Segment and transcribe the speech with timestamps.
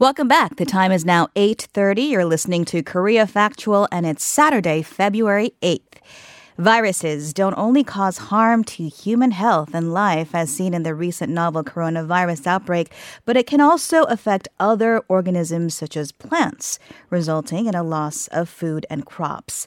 [0.00, 0.54] Welcome back.
[0.54, 2.02] The time is now 8:30.
[2.02, 5.98] You're listening to Korea Factual and it's Saturday, February 8th.
[6.56, 11.32] Viruses don't only cause harm to human health and life as seen in the recent
[11.32, 12.92] novel coronavirus outbreak,
[13.24, 16.78] but it can also affect other organisms such as plants,
[17.10, 19.66] resulting in a loss of food and crops.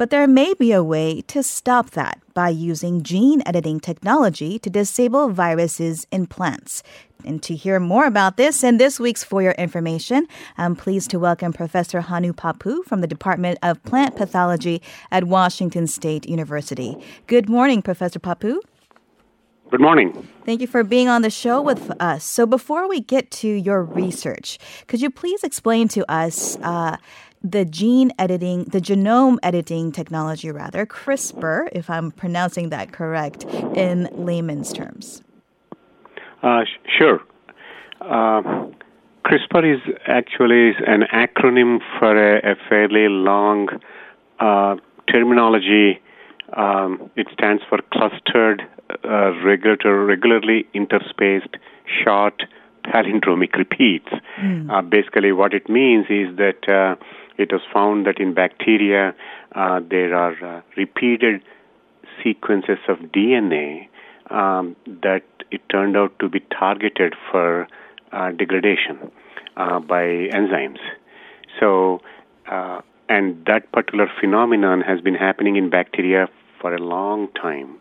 [0.00, 4.70] But there may be a way to stop that by using gene editing technology to
[4.70, 6.82] disable viruses in plants.
[7.22, 10.26] And to hear more about this and this week's For Your Information,
[10.56, 14.80] I'm pleased to welcome Professor Hanu Papu from the Department of Plant Pathology
[15.10, 16.96] at Washington State University.
[17.26, 18.60] Good morning, Professor Papu.
[19.70, 20.26] Good morning.
[20.44, 22.24] Thank you for being on the show with us.
[22.24, 26.96] So, before we get to your research, could you please explain to us uh,
[27.40, 34.08] the gene editing, the genome editing technology, rather, CRISPR, if I'm pronouncing that correct, in
[34.12, 35.22] layman's terms?
[36.42, 37.20] Uh, sh- sure.
[38.00, 38.42] Uh,
[39.24, 43.68] CRISPR is actually an acronym for a, a fairly long
[44.40, 44.74] uh,
[45.08, 46.00] terminology.
[46.56, 48.62] Um, it stands for clustered,
[49.04, 51.54] uh, regular, regularly interspaced,
[52.02, 52.42] short
[52.84, 54.08] palindromic repeats.
[54.40, 54.90] Mm.
[54.90, 56.96] basically, what it means is that uh,
[57.38, 59.14] it was found that in bacteria
[59.54, 61.42] uh, there are uh, repeated
[62.22, 63.88] sequences of DNA
[64.30, 67.66] um, that it turned out to be targeted for
[68.12, 69.10] uh, degradation
[69.56, 70.78] uh, by enzymes.
[71.58, 72.00] So,
[72.50, 72.80] uh,
[73.10, 76.28] and that particular phenomenon has been happening in bacteria
[76.60, 77.76] for a long time,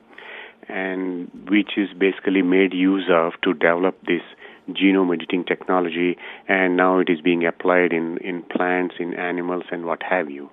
[0.68, 4.24] and which is basically made use of to develop this
[4.72, 9.86] genome editing technology, and now it is being applied in, in plants, in animals, and
[9.86, 10.50] what have you.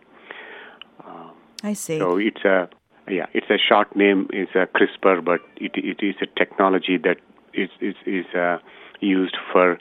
[1.07, 1.31] Uh,
[1.63, 1.99] I see.
[1.99, 2.69] So it's a
[3.09, 4.29] yeah, it's a short name.
[4.31, 7.17] It's a CRISPR, but it it is a technology that
[7.55, 8.59] is is, is uh,
[9.01, 9.79] used for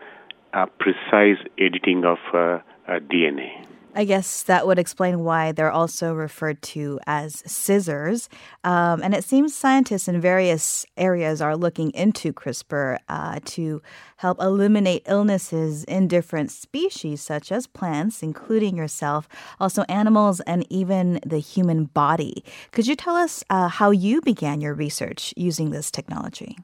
[0.54, 3.66] uh, precise editing of uh, DNA.
[3.96, 8.28] I guess that would explain why they're also referred to as scissors.
[8.66, 13.82] Um, and it seems scientists in various areas are looking into CRISPR uh, to
[14.18, 21.20] help eliminate illnesses in different species, such as plants, including yourself, also animals, and even
[21.26, 22.44] the human body.
[22.72, 26.58] Could you tell us uh, how you began your research using this technology?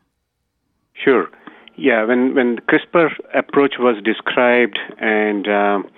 [0.94, 1.29] Sure.
[1.77, 5.89] Yeah, when when CRISPR approach was described and um,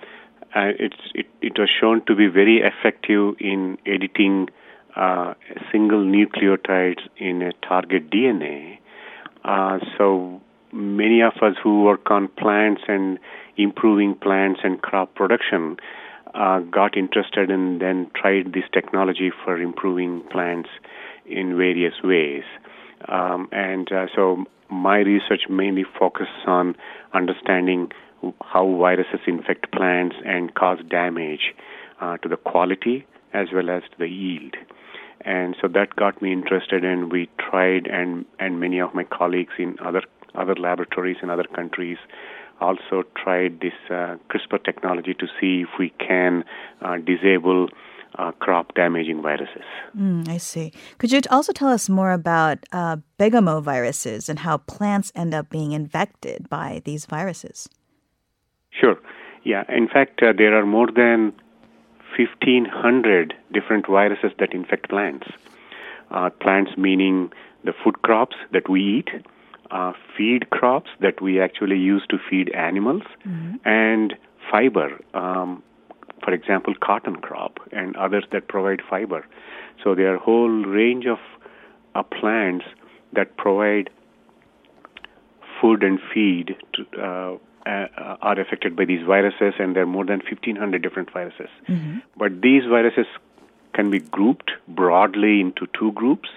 [0.54, 0.94] uh, it,
[1.42, 4.48] it was shown to be very effective in editing
[4.96, 5.34] uh,
[5.72, 8.78] single nucleotides in a target DNA.
[9.44, 10.40] Uh, so
[10.72, 13.18] many of us who work on plants and
[13.56, 15.76] improving plants and crop production
[16.34, 20.68] uh, got interested and then tried this technology for improving plants
[21.26, 22.42] in various ways.
[23.08, 26.74] Um, and uh, so my research mainly focuses on
[27.12, 27.92] understanding
[28.42, 31.54] how viruses infect plants and cause damage
[32.00, 34.56] uh, to the quality as well as to the yield.
[35.20, 39.54] And so that got me interested, and we tried, and and many of my colleagues
[39.58, 40.02] in other
[40.34, 41.98] other laboratories in other countries
[42.60, 46.44] also tried this uh, CRISPR technology to see if we can
[46.82, 47.68] uh, disable
[48.18, 49.64] uh, crop damaging viruses.
[49.96, 50.72] Mm, I see.
[50.98, 55.72] Could you also tell us more about uh, viruses and how plants end up being
[55.72, 57.68] infected by these viruses?
[58.78, 58.98] Sure.
[59.44, 59.64] Yeah.
[59.68, 61.32] In fact, uh, there are more than
[62.16, 65.26] 1,500 different viruses that infect plants.
[66.10, 67.32] Uh, plants meaning
[67.64, 69.08] the food crops that we eat,
[69.70, 73.56] uh, feed crops that we actually use to feed animals, mm-hmm.
[73.64, 74.14] and
[74.50, 75.00] fiber.
[75.14, 75.62] Um,
[76.22, 79.26] for example, cotton crop and others that provide fiber.
[79.82, 81.18] So there are a whole range of
[81.94, 82.64] uh, plants
[83.12, 83.90] that provide
[85.60, 90.20] food and feed to, uh, are affected by these viruses, and there are more than
[90.20, 91.48] 1,500 different viruses.
[91.68, 91.98] Mm-hmm.
[92.16, 93.06] But these viruses
[93.72, 96.28] can be grouped broadly into two groups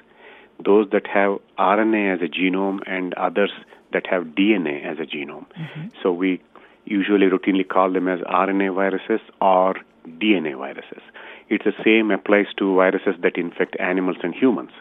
[0.63, 3.51] those that have RNA as a genome, and others
[3.93, 5.45] that have DNA as a genome.
[5.53, 5.87] Mm-hmm.
[6.01, 6.41] So we
[6.85, 9.75] usually routinely call them as RNA viruses or
[10.07, 11.02] DNA viruses.
[11.49, 14.72] It's the same applies to viruses that infect animals and humans.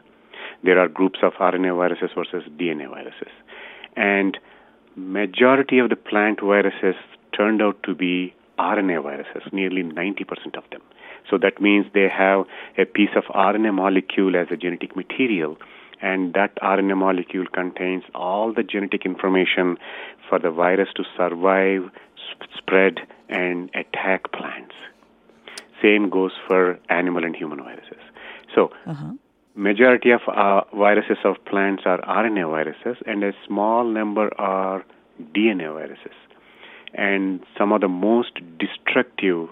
[0.63, 3.33] There are groups of RNA viruses versus DNA viruses.
[3.97, 4.39] And
[4.97, 6.95] majority of the plant viruses
[7.37, 10.81] turned out to be RNA viruses, nearly 90% of them.
[11.31, 12.47] So that means they have
[12.79, 15.59] a piece of RNA molecule as a genetic material,
[16.01, 19.77] and that RNA molecule contains all the genetic information
[20.29, 24.75] for the virus to survive, sp- spread, and attack plants.
[25.83, 28.01] Same goes for animal and human viruses.
[28.55, 29.13] So, uh-huh
[29.57, 34.85] majority of uh, viruses of plants are RNA viruses, and a small number are
[35.35, 36.17] DNA viruses.
[36.95, 39.49] and some of the most destructive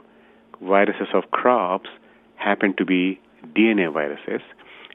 [0.63, 1.91] viruses of crops
[2.37, 3.21] happen to be
[3.55, 4.41] DNA viruses.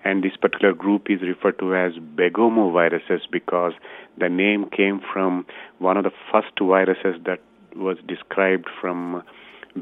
[0.04, 3.74] And this particular group is referred to as Begomo viruses because
[4.18, 5.46] the name came from
[5.80, 7.42] one of the first viruses that
[7.76, 9.24] was described from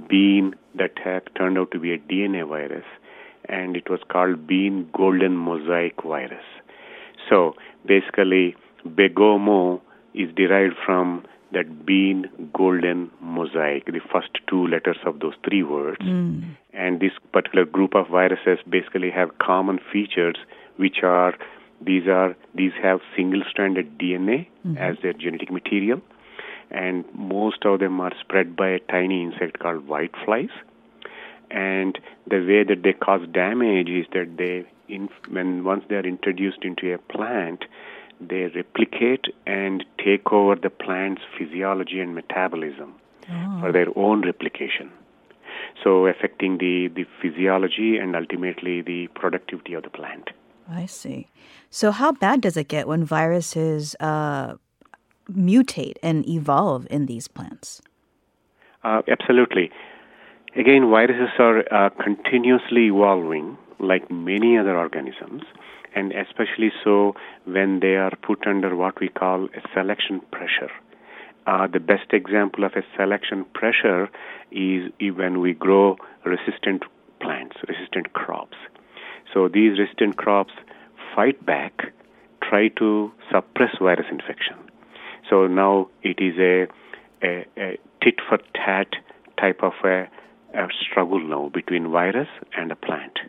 [0.10, 2.86] bean that had turned out to be a DNA virus,
[3.48, 6.44] and it was called bean golden mosaic virus.
[7.30, 7.56] So
[7.86, 8.56] basically,
[8.86, 9.82] Begomo
[10.14, 16.02] is derived from that bean golden mosaic, the first two letters of those three words.
[16.02, 16.58] Mm.
[16.74, 20.36] And this particular group of viruses basically have common features,
[20.76, 21.36] which are
[21.80, 24.78] these are these have single-stranded DNA mm-hmm.
[24.78, 26.02] as their genetic material,
[26.72, 30.50] and most of them are spread by a tiny insect called whiteflies.
[31.50, 31.98] And
[32.28, 36.64] the way that they cause damage is that they, in, when once they are introduced
[36.64, 37.66] into a plant,
[38.20, 42.96] they replicate and take over the plant's physiology and metabolism
[43.30, 43.60] oh.
[43.62, 44.92] for their own replication.
[45.84, 50.32] So, affecting the, the physiology and ultimately the productivity of the plant.
[50.70, 51.30] I see.
[51.70, 54.56] So, how bad does it get when viruses uh,
[55.32, 57.82] mutate and evolve in these plants?
[58.84, 59.72] Uh, absolutely.
[60.58, 65.44] Again, viruses are uh, continuously evolving like many other organisms
[65.94, 67.14] and especially so
[67.46, 70.72] when they are put under what we call a selection pressure.
[71.46, 74.10] Uh, the best example of a selection pressure
[74.52, 75.96] is when we grow
[76.26, 76.82] resistant
[77.22, 78.58] plants, resistant crops.
[79.32, 80.54] So these resistant crops
[81.16, 81.94] fight back,
[82.42, 84.56] try to suppress virus infection.
[85.30, 86.68] So now it is a,
[87.24, 88.88] a, a tit for tat
[89.40, 90.10] type of a,
[90.58, 92.28] a struggle now between virus
[92.58, 93.20] and a plant.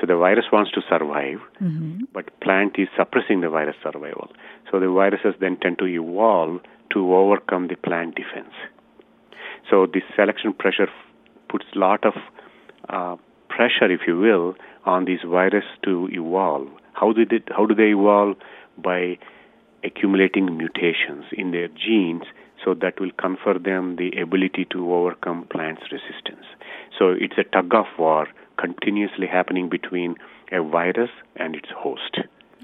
[0.00, 2.04] So the virus wants to survive, mm-hmm.
[2.14, 4.28] but plant is suppressing the virus survival.
[4.70, 6.60] So the viruses then tend to evolve
[6.92, 8.54] to overcome the plant defense.
[9.68, 10.88] So this selection pressure
[11.50, 12.14] puts a lot of
[12.88, 13.16] uh,
[13.48, 14.54] pressure, if you will,
[14.86, 16.68] on these viruses to evolve.
[16.94, 17.44] How did it?
[17.50, 18.36] How do they evolve?
[18.78, 19.18] By
[19.84, 22.22] accumulating mutations in their genes,
[22.64, 26.46] so that will confer them the ability to overcome plants' resistance.
[27.00, 30.16] So it's a tug of war continuously happening between
[30.52, 32.18] a virus and its host.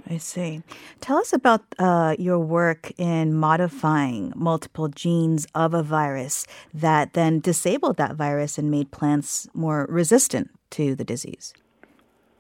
[0.08, 0.62] I see.
[1.00, 7.40] Tell us about uh, your work in modifying multiple genes of a virus that then
[7.40, 11.54] disabled that virus and made plants more resistant to the disease.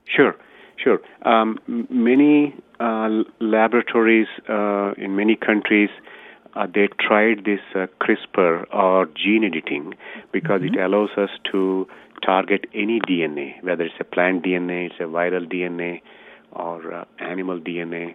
[0.04, 0.36] Sure,
[0.76, 1.00] sure.
[1.22, 1.58] Um,
[1.88, 5.90] many uh, laboratories uh, in many countries
[6.56, 9.94] uh, they tried this uh, CRISPR or gene editing
[10.32, 10.74] because mm-hmm.
[10.74, 11.86] it allows us to
[12.24, 16.00] target any DNA, whether it's a plant DNA, it's a viral DNA,
[16.52, 18.14] or uh, animal DNA.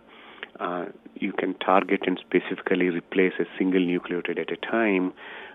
[0.60, 0.86] Uh,
[1.16, 5.14] you can target and specifically replace a single nucleotide at a time,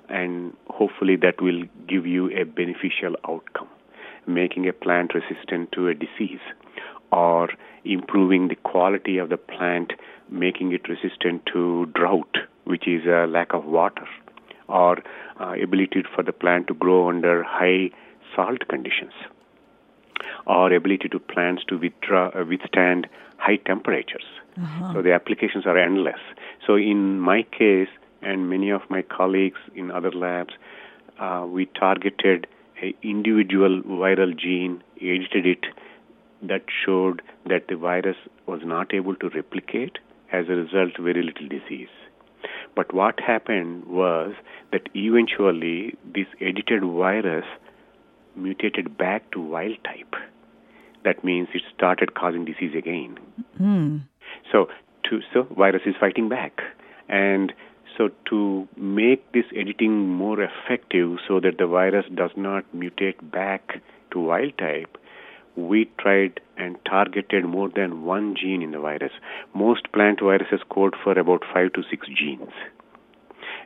[0.09, 3.69] and hopefully that will give you a beneficial outcome,
[4.27, 6.41] making a plant resistant to a disease,
[7.11, 7.49] or
[7.85, 9.93] improving the quality of the plant,
[10.31, 12.36] making it resistant to drought,
[12.87, 14.07] which is a lack of water,
[14.69, 14.99] or
[15.41, 17.91] uh, ability for the plant to grow under high
[18.35, 19.13] salt conditions
[20.47, 23.07] or ability to plants to withdraw, uh, withstand
[23.39, 24.25] high temperatures.
[24.61, 24.95] Uh-huh.
[24.95, 26.21] So the applications are endless.
[26.67, 27.89] So in my case
[28.23, 30.55] and many of my colleagues in other labs,
[31.21, 32.47] uh, we targeted
[32.81, 35.67] an individual viral gene, edited it,
[36.43, 38.17] that showed that the virus
[38.47, 39.99] was not able to replicate.
[40.33, 41.89] As a result, very little disease.
[42.75, 44.35] But what happened was
[44.73, 47.45] that eventually this edited virus
[48.35, 50.15] mutated back to wild type.
[51.05, 53.19] That means it started causing disease again.
[53.61, 54.03] Mm.
[54.51, 54.69] So,
[55.05, 56.61] to, so virus is fighting back,
[57.09, 57.53] and
[57.97, 63.81] so to make this editing more effective, so that the virus does not mutate back
[64.11, 64.99] to wild type,
[65.57, 69.13] we tried and targeted more than one gene in the virus.
[69.55, 72.53] Most plant viruses code for about five to six genes.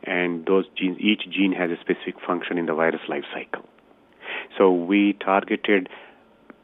[0.05, 3.65] And those genes, each gene has a specific function in the virus life cycle.
[4.57, 5.89] So we targeted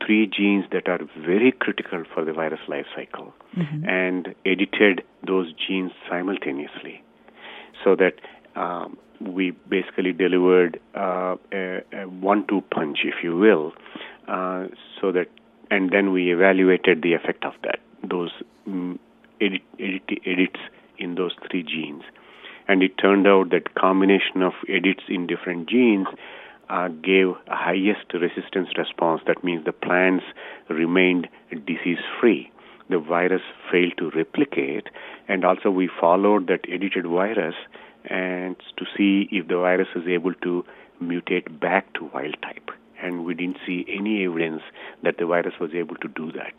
[0.05, 3.89] three genes that are very critical for the virus life cycle mm-hmm.
[3.89, 7.03] and edited those genes simultaneously
[7.83, 8.15] so that
[8.55, 13.73] um, we basically delivered uh, a, a one-two punch, if you will,
[14.29, 14.67] uh,
[15.01, 15.29] so that
[15.71, 18.31] and then we evaluated the effect of that those
[18.67, 18.99] um,
[19.41, 20.61] edit, edit, edits
[20.99, 22.03] in those three genes,
[22.69, 26.07] and it turned out that combination of edits in different genes
[26.69, 29.23] uh, gave highest resistance response.
[29.27, 30.25] That means the plants
[30.69, 32.51] remained disease free.
[32.89, 34.89] The virus failed to replicate,
[35.29, 37.55] and also we followed that edited virus
[38.05, 40.65] and to see if the virus is able to
[41.03, 42.71] mutate back to wild type.
[43.37, 44.63] Didn't see any evidence
[45.03, 46.55] that the virus was able to do that.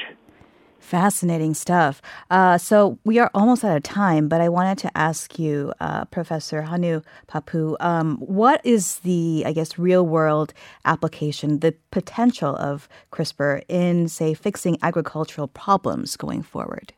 [0.79, 2.01] Fascinating stuff.
[2.29, 6.05] Uh, so we are almost out of time, but I wanted to ask you, uh,
[6.05, 10.53] Professor Hanu Papu, um, what is the, I guess, real world
[10.85, 16.93] application, the potential of CRISPR in, say, fixing agricultural problems going forward?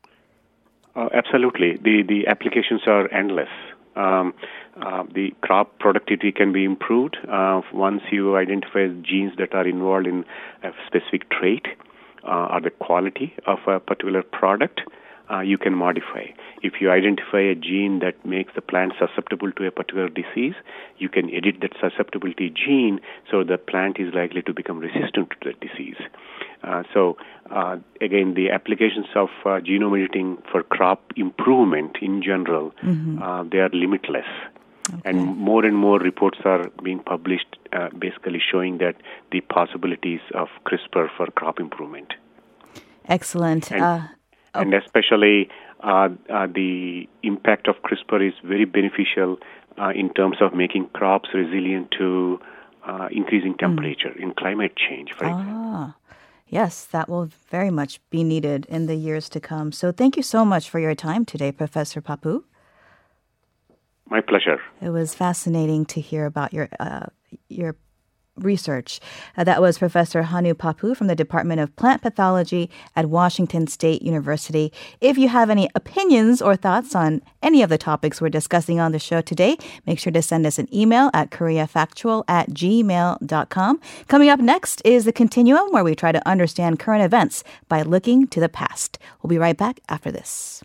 [0.95, 1.77] Uh, absolutely.
[1.77, 3.49] The, the applications are endless.
[3.99, 4.33] Um,
[4.81, 10.07] uh, the crop productivity can be improved uh, once you identify genes that are involved
[10.07, 10.23] in
[10.63, 11.65] a specific trait
[12.23, 14.81] uh, or the quality of a particular product,
[15.31, 16.25] uh, you can modify.
[16.61, 20.55] If you identify a gene that makes the plant susceptible to a particular disease,
[20.97, 25.37] you can edit that susceptibility gene so the plant is likely to become resistant to
[25.45, 25.97] that disease.
[26.63, 27.17] Uh, so,
[27.51, 33.21] uh, again, the applications of uh, genome editing for crop improvement in general, mm-hmm.
[33.21, 34.25] Uh, they are limitless.
[34.91, 35.01] Okay.
[35.05, 38.95] And more and more reports are being published, uh, basically showing that
[39.31, 42.13] the possibilities of CRISPR for crop improvement.
[43.05, 43.71] Excellent.
[43.71, 44.09] And,
[44.53, 44.61] uh, oh.
[44.61, 45.49] and especially
[45.81, 49.37] uh, uh, the impact of CRISPR is very beneficial
[49.77, 52.39] uh, in terms of making crops resilient to
[53.11, 53.59] increasing hmm.
[53.59, 54.23] temperature mm.
[54.23, 55.29] in climate change, for ah.
[55.29, 55.95] example.
[56.47, 59.71] Yes, that will very much be needed in the years to come.
[59.71, 62.43] So thank you so much for your time today, Professor Papu.
[64.09, 64.59] My pleasure.
[64.81, 67.05] It was fascinating to hear about your uh,
[67.47, 67.75] your
[68.43, 68.99] research.
[69.37, 74.01] Uh, that was Professor Hanu Papu from the Department of Plant Pathology at Washington State
[74.01, 74.71] University.
[75.01, 78.91] If you have any opinions or thoughts on any of the topics we're discussing on
[78.91, 83.79] the show today, make sure to send us an email at koreafactual at gmail.com.
[84.07, 88.27] Coming up next is the continuum where we try to understand current events by looking
[88.27, 88.97] to the past.
[89.21, 90.63] We'll be right back after this.